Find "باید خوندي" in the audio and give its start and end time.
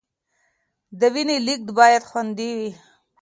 1.79-2.49